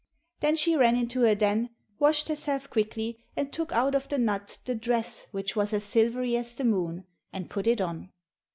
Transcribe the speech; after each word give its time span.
Then 0.39 0.55
she 0.55 0.75
ran 0.75 0.95
into 0.95 1.21
her 1.25 1.35
den, 1.35 1.69
washed 1.99 2.27
herself 2.27 2.71
quickly, 2.71 3.23
and 3.35 3.53
took 3.53 3.71
out 3.71 3.93
of 3.93 4.09
the 4.09 4.17
nut 4.17 4.57
the 4.65 4.73
dress 4.73 5.27
which 5.29 5.55
was 5.55 5.73
as 5.73 5.83
silvery 5.83 6.35
as 6.35 6.55
the 6.55 6.63
moon, 6.65 7.05
and 7.31 7.51
put 7.51 7.67
it 7.67 7.79
on. 7.81 8.09